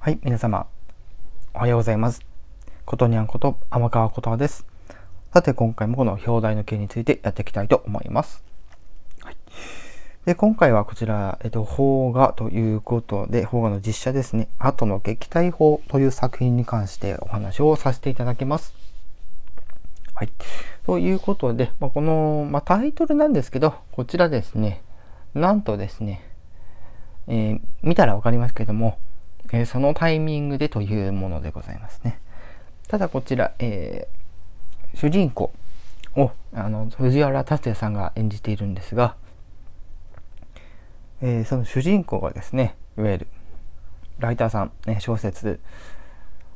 [0.00, 0.68] はい、皆様、
[1.52, 2.20] おはようございます。
[2.84, 4.64] ことにゃんこと天川ことです。
[5.34, 8.44] さて、今回もこの表題の件についてやっていきたいと思います。
[9.22, 9.36] はい、
[10.24, 18.74] で今回はこちら、えっと、邦画ということで、邦画の実写ですね、後の撃退法という作品に関してお話をさせていただきます。
[20.14, 20.30] はい。
[20.86, 24.80] ということで、まあ、この、まあ、タイトルなんですけど、こちらですね、
[25.34, 26.22] なんとですね、
[27.26, 28.96] えー、見たらわかりますけども、
[29.52, 32.20] えー、そのタイミングでというものでございますね。
[32.88, 35.52] ただこちら、えー、主人公
[36.16, 39.16] をあの藤原竜也さんが演じているんですが、
[41.20, 43.26] えー、その主人公がですねいわゆる
[44.18, 45.60] ライターさん、ね、小説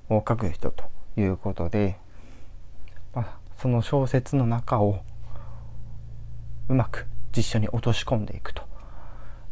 [0.09, 0.85] を書く人と
[1.17, 1.97] いうことで、
[3.15, 5.01] まあ、その小説の中を
[6.69, 8.63] うまく実写に落とし込んでいくと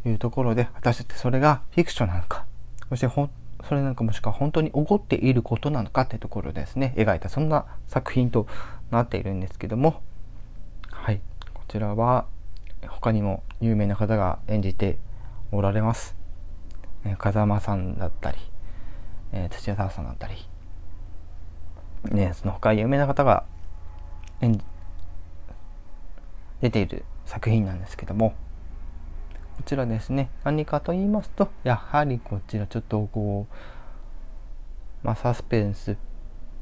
[0.06, 2.47] いうところで果たしてそれがフィクションなのか
[2.88, 3.28] そしてほ
[3.69, 6.94] それなんかもしくは本当に起こっていることなのかってところですね。
[6.97, 8.47] 描いたそんな作品と
[8.91, 10.03] なっているんですけども。
[10.91, 11.20] はい。
[11.55, 12.27] こちらは
[12.88, 14.98] 他にも有名な方が演じて
[15.53, 16.16] おられます、
[17.19, 18.38] 風間さんだったり、
[19.33, 20.34] えー、土屋太鳳さんだったり。
[22.05, 23.44] ねその他有名な方が
[24.41, 24.58] 演
[26.62, 28.34] 出ている作品なんですけども。
[29.61, 35.97] こちらですね何かと言いますとやはりこちらちょっとこう、まあ、サスペンスっ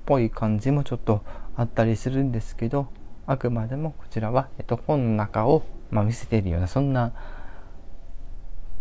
[0.05, 1.23] ぽい感じもちょっと
[1.55, 2.89] あったりするんですけど
[3.25, 7.13] あくまでもこちらは、えっと、本の中を、まあ、見せているようなそんな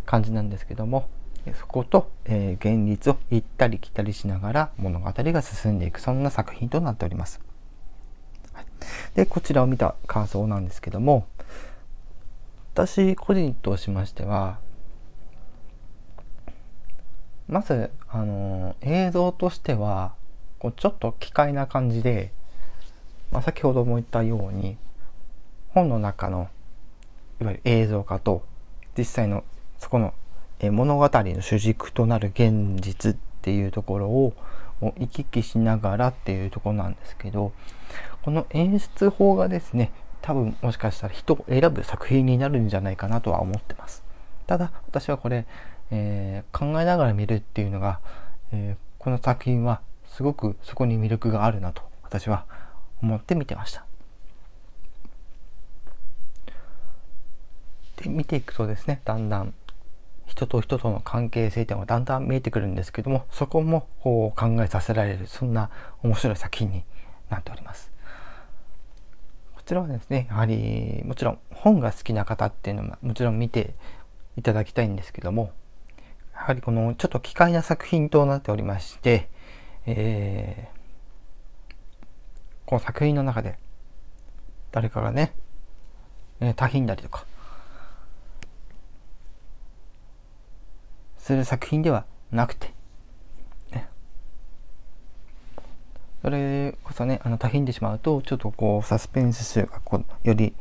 [0.07, 1.07] 感じなんですけども
[1.53, 7.39] そこと、えー、現実を行ったり来たりしながら物語が進んでいくそんな作品となっております。
[8.51, 8.65] はい、
[9.13, 11.27] でこちらを見た感想なんですけども
[12.77, 14.59] 私個人としましては
[17.47, 20.13] まずあの映像としては
[20.59, 22.31] こうちょっと奇怪な感じで、
[23.31, 24.77] まあ、先ほども言ったように
[25.69, 26.49] 本の中の
[27.41, 28.43] いわゆる映像化と
[28.95, 29.43] 実際の
[29.79, 30.13] そこの
[30.61, 34.33] 物語の主軸となる現実っていうところを
[34.81, 37.53] 行き来しながらっていうところなんですけど
[38.21, 39.91] この演出法がですね
[40.21, 44.03] 多分もしかしたら人を選ぶ作品になるんじゃないかなとは思ってます。
[44.45, 45.45] ただ私はこれ、
[45.91, 47.99] えー、考えながら見るっていうのが、
[48.51, 52.45] えー、この作品はすごくそこに魅力があるなと私は
[53.01, 53.85] 思って見てました。
[57.97, 59.53] で見ていくとですねだんだん
[60.27, 65.69] 人と人との関係性というのがだんだん見えてくるんですけどもそこも考えさせられるそんな
[66.03, 66.83] 面白い作品に
[67.29, 67.91] なっております。
[69.67, 73.75] ちらはですね、やはりもちろん本が好きな方っていうのももちろん見て
[74.37, 75.51] いただきたいんですけども、
[76.33, 79.29] やはりこのちょっと奇怪な作品となっておりまして、
[79.85, 82.05] えー、
[82.65, 83.59] この作品の中で
[84.71, 85.33] 誰かがね、
[86.39, 87.25] えー、多品だりとか、
[91.17, 92.73] する作品ではなくて、
[96.27, 100.53] それこそねあの多品でしまうとちょっとこうサスペンス臭がこうより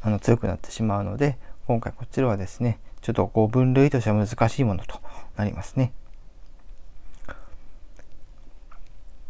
[0.00, 5.00] あの強くなってしまうので今回こちらはですねちょっとこう分類としては難しいものと
[5.36, 5.92] なりますね。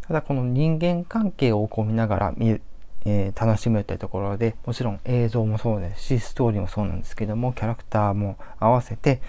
[0.03, 2.61] ただこの人間関係をこう見ながら見る、
[3.06, 9.22] えー、楽しむというところでもちろん映像もそうですしストーリーもそうなんですけどもキャラクターも合わせて、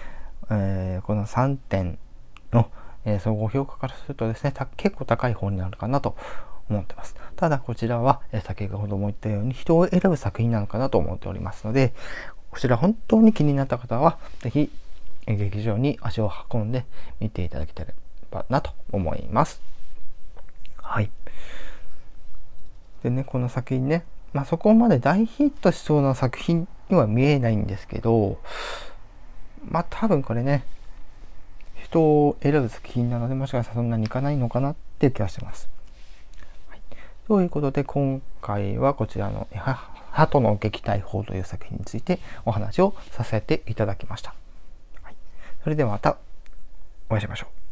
[0.50, 1.98] えー、この3点
[2.52, 2.68] の
[3.04, 6.16] えー、総合評価からするとですね、結構高い方になるかなと
[6.68, 7.14] 思ってます。
[7.36, 11.92] ただこちらは、えー、先ほども言ったように人を選ぶ作品なのかなと思っておりますので、
[12.50, 14.70] こちら本当に気になった方は、是非
[15.26, 16.84] 劇場に足を運んで
[17.20, 17.94] 見ていただけれ
[18.30, 19.60] ばなと思います。
[20.76, 21.10] はい。
[23.02, 28.38] でね、この作品ね、まあ、そこまで大ヒットしそうな作品には見えないんですけど、
[29.66, 30.64] まあ多分これね、
[31.94, 35.68] 人を選ぶ作品なのでもしかしたらそんなにいかないのかなっていう気がしてます。
[36.68, 36.80] はい、
[37.28, 39.46] ということで今回はこちらの
[40.10, 44.34] 「鳩の撃退法」という作品についてお話をさせていただきました。
[45.02, 45.16] はい、
[45.62, 46.16] それではまた
[47.08, 47.63] お会いしましょう。